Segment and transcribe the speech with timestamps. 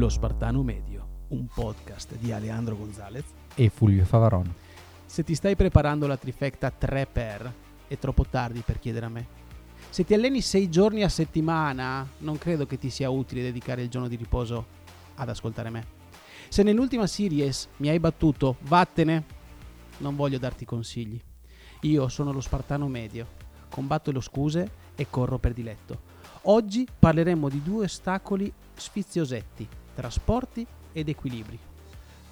[0.00, 4.50] Lo Spartano Medio, un podcast di Alejandro Gonzalez e Fulvio Favaron.
[5.04, 7.50] Se ti stai preparando la trifecta 3x,
[7.86, 9.26] è troppo tardi per chiedere a me.
[9.90, 13.90] Se ti alleni 6 giorni a settimana, non credo che ti sia utile dedicare il
[13.90, 14.68] giorno di riposo
[15.16, 15.86] ad ascoltare me.
[16.48, 19.24] Se nell'ultima series mi hai battuto, vattene,
[19.98, 21.20] non voglio darti consigli.
[21.82, 23.26] Io sono lo Spartano Medio,
[23.68, 26.08] combatto le scuse e corro per diletto.
[26.44, 29.68] Oggi parleremo di due ostacoli sfiziosetti,
[30.00, 31.58] trasporti ed equilibri.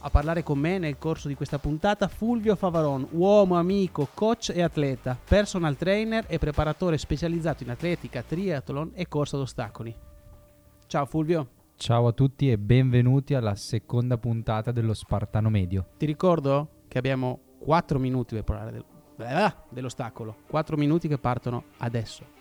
[0.00, 4.62] A parlare con me nel corso di questa puntata Fulvio Favaron, uomo, amico, coach e
[4.62, 9.92] atleta, personal trainer e preparatore specializzato in atletica, triathlon e corsa d'ostacoli.
[10.86, 11.48] Ciao Fulvio.
[11.74, 15.88] Ciao a tutti e benvenuti alla seconda puntata dello Spartano Medio.
[15.98, 22.34] Ti ricordo che abbiamo 4 minuti per parlare del, dell'ostacolo, 4 minuti che partono adesso.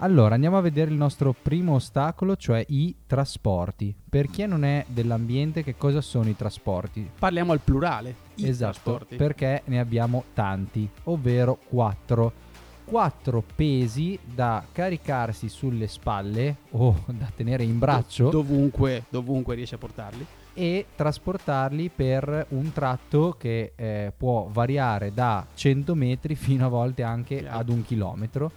[0.00, 3.92] Allora, andiamo a vedere il nostro primo ostacolo, cioè i trasporti.
[4.08, 7.10] Per chi non è dell'ambiente, che cosa sono i trasporti?
[7.18, 8.14] Parliamo al plurale.
[8.36, 9.16] I esatto, trasporti.
[9.16, 12.46] perché ne abbiamo tanti, ovvero quattro.
[12.84, 18.30] Quattro pesi da caricarsi sulle spalle o da tenere in braccio.
[18.30, 20.24] dovunque, dovunque riesci a portarli.
[20.54, 27.02] E trasportarli per un tratto che eh, può variare da 100 metri fino a volte
[27.02, 27.58] anche Chiaro.
[27.58, 28.50] ad un chilometro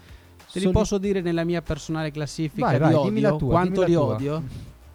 [0.52, 3.96] Te li posso dire nella mia personale classifica vai, di vai, odio, tua, quanto li
[3.96, 4.44] odio.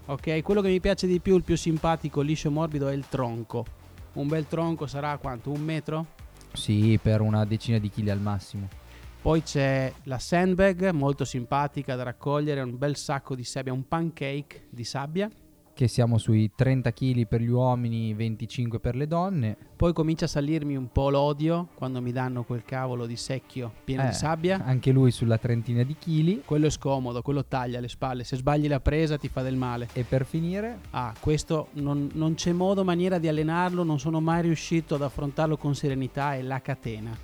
[0.07, 3.07] Ok, quello che mi piace di più, il più simpatico, liscio e morbido, è il
[3.09, 3.65] tronco.
[4.15, 5.51] Un bel tronco sarà quanto?
[5.51, 6.07] Un metro?
[6.53, 8.69] Sì, per una decina di chili al massimo.
[9.21, 14.69] Poi c'è la sandbag, molto simpatica da raccogliere, un bel sacco di sabbia, un pancake
[14.71, 15.29] di sabbia
[15.77, 19.57] che siamo sui 30 kg per gli uomini, 25 per le donne.
[19.77, 24.05] Poi comincia a salirmi un po' l'odio quando mi danno quel cavolo di secchio pieno
[24.05, 24.65] eh, di sabbia.
[24.65, 26.41] Anche lui sulla trentina di chili.
[26.47, 28.25] Quello è scomodo, quello taglia le spalle.
[28.25, 29.89] Se sbagli la presa ti fa del male.
[29.93, 30.78] E per finire?
[30.93, 35.59] Ah, questo non, non c'è modo, maniera di allenarlo, non sono mai riuscito ad affrontarlo
[35.59, 37.15] con serenità, è la catena.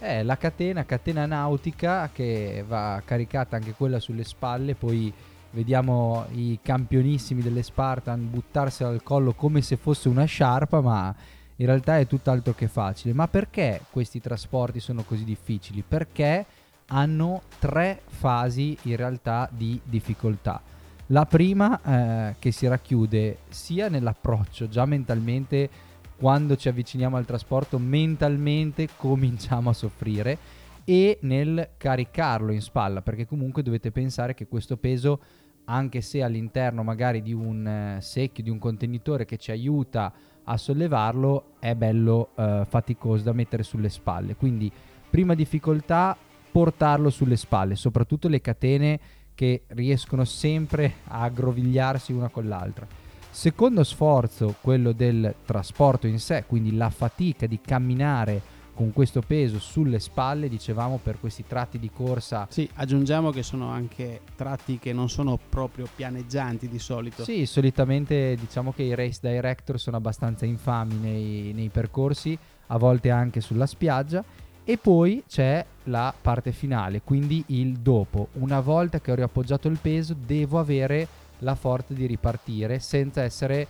[0.00, 5.10] Eh, la catena, catena nautica che va caricata anche quella sulle spalle, poi
[5.52, 11.14] vediamo i campionissimi delle Spartan buttarsela al collo come se fosse una sciarpa, ma
[11.56, 13.14] in realtà è tutt'altro che facile.
[13.14, 15.84] Ma perché questi trasporti sono così difficili?
[15.86, 16.44] Perché
[16.88, 20.60] hanno tre fasi in realtà di difficoltà.
[21.06, 25.68] La prima eh, che si racchiude sia nell'approccio, già mentalmente
[26.16, 30.38] quando ci avviciniamo al trasporto, mentalmente cominciamo a soffrire
[30.84, 35.20] e nel caricarlo in spalla, perché comunque dovete pensare che questo peso
[35.64, 40.12] anche se all'interno magari di un eh, secchio, di un contenitore che ci aiuta
[40.44, 44.34] a sollevarlo, è bello eh, faticoso da mettere sulle spalle.
[44.34, 44.70] Quindi
[45.08, 46.16] prima difficoltà
[46.50, 49.00] portarlo sulle spalle, soprattutto le catene
[49.34, 52.86] che riescono sempre a aggrovigliarsi una con l'altra.
[53.30, 58.42] Secondo sforzo, quello del trasporto in sé, quindi la fatica di camminare
[58.74, 62.46] con questo peso sulle spalle, dicevamo, per questi tratti di corsa.
[62.50, 67.24] Sì, aggiungiamo che sono anche tratti che non sono proprio pianeggianti di solito.
[67.24, 72.36] Sì, solitamente diciamo che i race director sono abbastanza infami nei, nei percorsi,
[72.68, 74.24] a volte anche sulla spiaggia.
[74.64, 78.28] E poi c'è la parte finale, quindi il dopo.
[78.34, 81.08] Una volta che ho riappoggiato il peso, devo avere
[81.38, 83.66] la forza di ripartire senza essere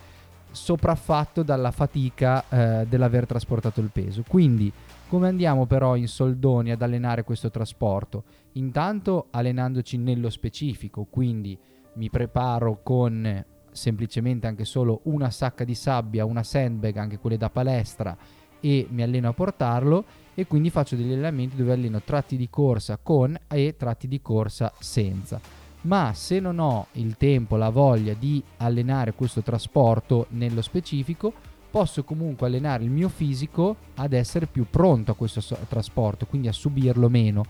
[0.52, 4.22] sopraffatto dalla fatica eh, dell'aver trasportato il peso.
[4.26, 4.72] Quindi
[5.08, 8.24] come andiamo però in soldoni ad allenare questo trasporto?
[8.52, 11.58] Intanto allenandoci nello specifico, quindi
[11.94, 17.50] mi preparo con semplicemente anche solo una sacca di sabbia, una sandbag, anche quelle da
[17.50, 18.16] palestra
[18.60, 22.98] e mi alleno a portarlo e quindi faccio degli allenamenti dove alleno tratti di corsa
[23.02, 25.61] con e tratti di corsa senza.
[25.82, 31.32] Ma se non ho il tempo, la voglia di allenare questo trasporto nello specifico,
[31.70, 36.52] posso comunque allenare il mio fisico ad essere più pronto a questo trasporto, quindi a
[36.52, 37.44] subirlo meno.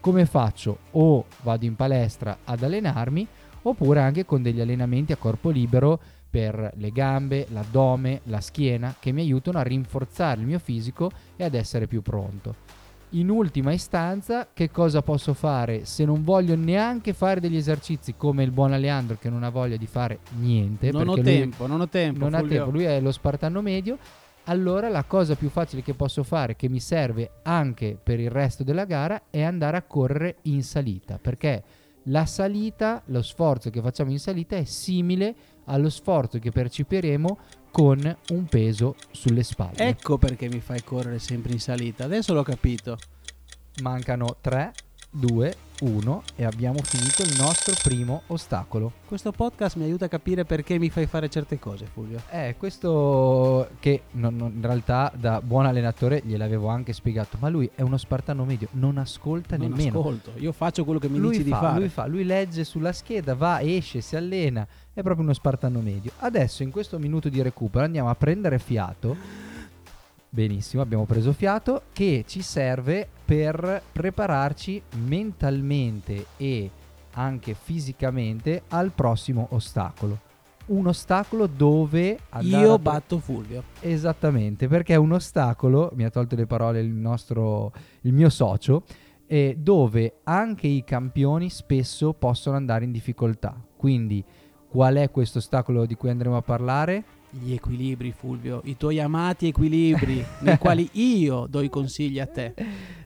[0.00, 0.78] Come faccio?
[0.92, 3.26] O vado in palestra ad allenarmi,
[3.62, 9.10] oppure anche con degli allenamenti a corpo libero per le gambe, l'addome, la schiena, che
[9.10, 12.79] mi aiutano a rinforzare il mio fisico e ad essere più pronto
[13.10, 18.44] in ultima istanza che cosa posso fare se non voglio neanche fare degli esercizi come
[18.44, 21.88] il buon Aleandro che non ha voglia di fare niente non ho tempo non ho
[21.88, 23.98] tempo non ha tempo lui è lo spartano medio.
[24.44, 28.64] Allora la cosa più facile che posso fare che mi serve anche per il resto
[28.64, 31.62] della gara è andare a correre in salita perché
[32.04, 35.34] la salita lo sforzo che facciamo in salita è simile
[35.66, 37.38] allo sforzo che percepiremo
[37.70, 39.88] con un peso sulle spalle.
[39.88, 42.04] Ecco perché mi fai correre sempre in salita.
[42.04, 42.98] Adesso l'ho capito.
[43.82, 44.72] Mancano 3,
[45.12, 48.92] 2, 1 e abbiamo finito il nostro primo ostacolo.
[49.06, 52.20] Questo podcast mi aiuta a capire perché mi fai fare certe cose, Fulvio.
[52.30, 57.68] Eh, questo che non- non- in realtà da buon allenatore gliel'avevo anche spiegato, ma lui
[57.74, 59.98] è uno spartano medio, non ascolta Non nemmeno.
[59.98, 61.78] ascolto, io faccio quello che mi lui dici di fa, fare.
[61.80, 66.12] lui fa, lui legge sulla scheda, va, esce, si allena, è proprio uno spartano medio.
[66.18, 69.48] Adesso in questo minuto di recupero andiamo a prendere fiato.
[70.32, 76.70] Benissimo, abbiamo preso fiato che ci serve per prepararci mentalmente e
[77.14, 80.20] anche fisicamente al prossimo ostacolo.
[80.66, 83.64] Un ostacolo dove Io batto Fulvio.
[83.80, 87.72] Esattamente, perché è un ostacolo, mi ha tolto le parole il nostro
[88.02, 88.84] il mio socio,
[89.26, 93.60] eh, dove anche i campioni spesso possono andare in difficoltà.
[93.76, 94.24] Quindi,
[94.68, 97.04] qual è questo ostacolo di cui andremo a parlare?
[97.30, 102.54] Gli equilibri, Fulvio, i tuoi amati equilibri, nei quali io do i consigli a te.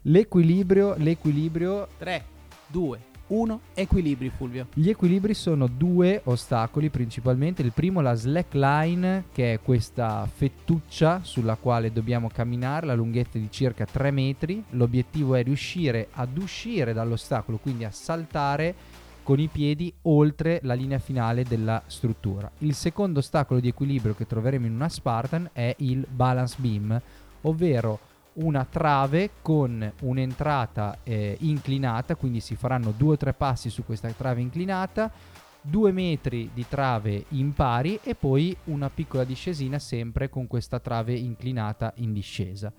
[0.02, 2.24] L'equilibrio, l'equilibrio 3,
[2.68, 4.68] 2, 1, equilibri, Fulvio.
[4.72, 7.60] Gli equilibri sono due ostacoli principalmente.
[7.60, 13.48] Il primo la slackline, che è questa fettuccia sulla quale dobbiamo camminare, la lunghezza di
[13.50, 14.62] circa 3 metri.
[14.70, 21.00] L'obiettivo è riuscire ad uscire dall'ostacolo, quindi a saltare con i piedi oltre la linea
[21.00, 22.48] finale della struttura.
[22.58, 27.00] Il secondo ostacolo di equilibrio che troveremo in una Spartan è il balance beam,
[27.40, 27.98] ovvero
[28.34, 34.10] una trave con un'entrata eh, inclinata, quindi si faranno due o tre passi su questa
[34.10, 35.10] trave inclinata,
[35.60, 41.92] due metri di trave impari e poi una piccola discesina sempre con questa trave inclinata
[41.96, 42.70] in discesa.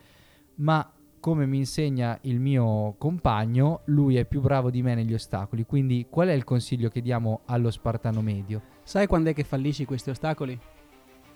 [0.58, 0.88] Ma
[1.25, 6.06] come mi insegna il mio compagno, lui è più bravo di me negli ostacoli, quindi
[6.07, 8.62] qual è il consiglio che diamo allo spartano medio?
[8.83, 10.56] Sai quando è che fallisci questi ostacoli?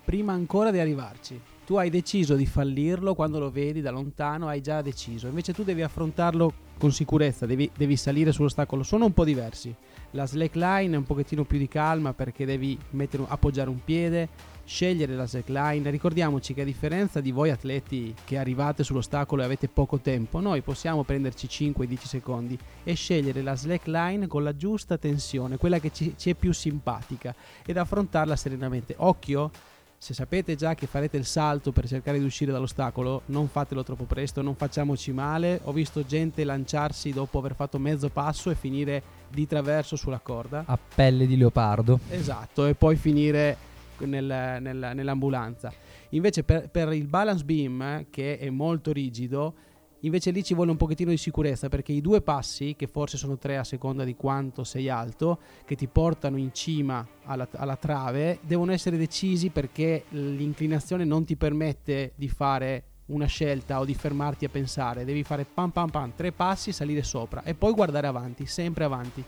[0.06, 1.42] Prima ancora di arrivarci.
[1.66, 5.26] Tu hai deciso di fallirlo quando lo vedi da lontano, hai già deciso.
[5.26, 8.84] Invece tu devi affrontarlo con sicurezza, devi, devi salire sull'ostacolo.
[8.84, 9.74] Sono un po' diversi.
[10.12, 14.30] La slackline è un pochettino più di calma perché devi mettere, appoggiare un piede,
[14.70, 15.90] scegliere la slackline.
[15.90, 20.62] Ricordiamoci che a differenza di voi atleti che arrivate sull'ostacolo e avete poco tempo, noi
[20.62, 26.14] possiamo prenderci 5-10 secondi e scegliere la slackline con la giusta tensione, quella che ci,
[26.16, 27.34] ci è più simpatica
[27.66, 28.94] ed affrontarla serenamente.
[29.00, 29.50] Occhio,
[29.98, 34.04] se sapete già che farete il salto per cercare di uscire dall'ostacolo, non fatelo troppo
[34.04, 35.60] presto, non facciamoci male.
[35.64, 40.64] Ho visto gente lanciarsi dopo aver fatto mezzo passo e finire di traverso sulla corda.
[40.68, 42.00] A pelle di leopardo.
[42.10, 43.68] Esatto, e poi finire
[44.06, 45.72] nel- nel- nell'ambulanza.
[46.10, 49.54] Invece per, per il balance beam, eh, che è molto rigido,
[50.02, 53.38] invece lì ci vuole un pochettino di sicurezza perché i due passi, che forse sono
[53.38, 58.40] tre a seconda di quanto sei alto, che ti portano in cima alla, alla trave,
[58.42, 64.46] devono essere decisi perché l'inclinazione non ti permette di fare una scelta o di fermarti
[64.46, 68.46] a pensare, devi fare pam pam pam, tre passi, salire sopra e poi guardare avanti,
[68.46, 69.24] sempre avanti.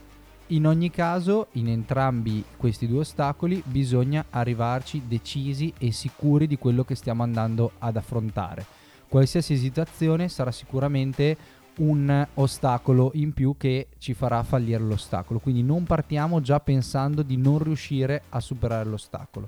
[0.52, 6.84] In ogni caso, in entrambi questi due ostacoli bisogna arrivarci decisi e sicuri di quello
[6.84, 8.66] che stiamo andando ad affrontare.
[9.08, 11.38] Qualsiasi esitazione sarà sicuramente
[11.78, 15.40] un ostacolo in più che ci farà fallire l'ostacolo.
[15.40, 19.48] Quindi non partiamo già pensando di non riuscire a superare l'ostacolo.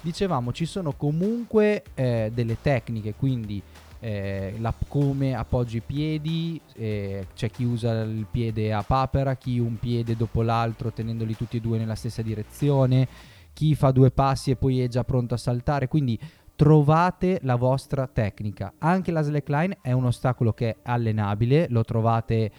[0.00, 3.62] Dicevamo, ci sono comunque eh, delle tecniche, quindi
[4.00, 9.58] eh, la- come appoggi i piedi, eh, c'è chi usa il piede a papera, chi
[9.58, 13.06] un piede dopo l'altro tenendoli tutti e due nella stessa direzione,
[13.52, 16.18] chi fa due passi e poi è già pronto a saltare, quindi
[16.56, 18.72] trovate la vostra tecnica.
[18.78, 22.50] Anche la slackline è un ostacolo che è allenabile, lo trovate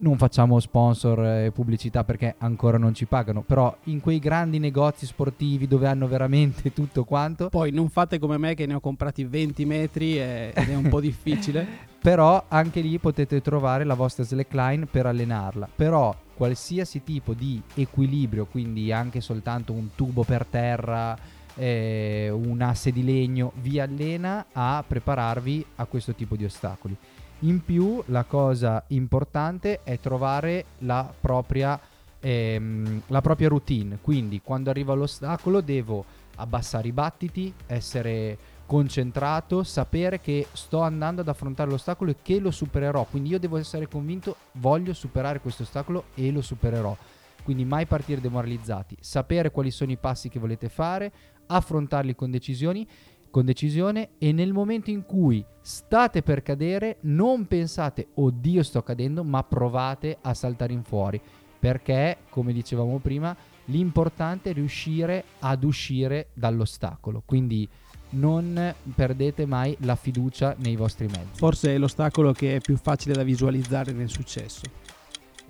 [0.00, 5.06] non facciamo sponsor e pubblicità perché ancora non ci pagano, però in quei grandi negozi
[5.06, 9.24] sportivi dove hanno veramente tutto quanto, Poi non fate come me che ne ho comprati
[9.24, 11.66] 20 metri e- ed è un po' difficile.
[12.00, 15.68] però anche lì potete trovare la vostra slackline per allenarla.
[15.74, 21.18] Però qualsiasi tipo di equilibrio, quindi anche soltanto un tubo per terra,
[21.56, 26.96] eh, un asse di legno, vi allena a prepararvi a questo tipo di ostacoli.
[27.42, 31.78] In più la cosa importante è trovare la propria,
[32.18, 36.04] ehm, la propria routine, quindi quando arrivo all'ostacolo devo
[36.34, 42.50] abbassare i battiti, essere concentrato, sapere che sto andando ad affrontare l'ostacolo e che lo
[42.50, 43.04] supererò.
[43.04, 46.96] Quindi io devo essere convinto, voglio superare questo ostacolo e lo supererò.
[47.44, 51.12] Quindi mai partire demoralizzati, sapere quali sono i passi che volete fare,
[51.46, 52.86] affrontarli con decisioni,
[53.30, 59.24] con decisione e nel momento in cui state per cadere non pensate oddio sto cadendo,
[59.24, 61.20] ma provate a saltare in fuori,
[61.58, 67.22] perché come dicevamo prima, l'importante è riuscire ad uscire dall'ostacolo.
[67.24, 67.68] Quindi
[68.10, 71.34] non perdete mai la fiducia nei vostri mezzi.
[71.34, 74.62] Forse è l'ostacolo che è più facile da visualizzare nel successo.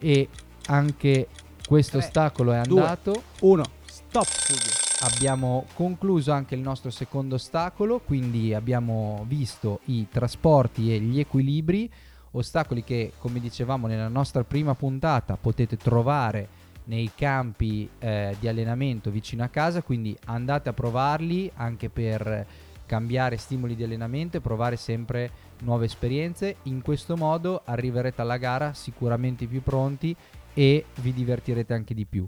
[0.01, 0.29] e
[0.67, 1.29] anche
[1.67, 3.23] questo ostacolo è andato.
[3.41, 3.65] 1.
[3.85, 4.88] Stop Fulvio.
[5.01, 11.89] Abbiamo concluso anche il nostro secondo ostacolo, quindi abbiamo visto i trasporti e gli equilibri,
[12.33, 16.49] ostacoli che come dicevamo nella nostra prima puntata potete trovare
[16.87, 22.47] nei campi eh, di allenamento vicino a casa, quindi andate a provarli anche per
[22.85, 26.57] cambiare stimoli di allenamento e provare sempre nuove esperienze.
[26.65, 30.17] In questo modo arriverete alla gara sicuramente più pronti
[30.55, 32.27] e vi divertirete anche di più.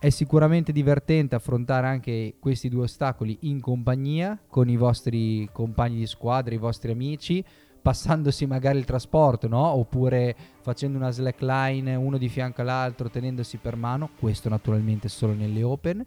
[0.00, 6.06] È sicuramente divertente affrontare anche questi due ostacoli in compagnia con i vostri compagni di
[6.06, 7.44] squadra, i vostri amici,
[7.82, 9.62] passandosi magari il trasporto, no?
[9.62, 15.62] Oppure facendo una slackline uno di fianco all'altro, tenendosi per mano, questo naturalmente solo nelle
[15.62, 16.02] open.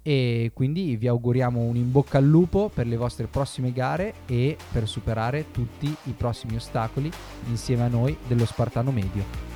[0.00, 4.56] E quindi vi auguriamo un in bocca al lupo per le vostre prossime gare e
[4.70, 7.10] per superare tutti i prossimi ostacoli
[7.48, 9.53] insieme a noi dello Spartano Medio.